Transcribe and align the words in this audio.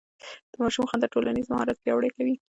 د 0.51 0.53
ماشوم 0.61 0.85
خندا 0.89 1.07
ټولنيز 1.13 1.45
مهارت 1.53 1.77
پياوړی 1.83 2.09
کوي. 2.15 2.35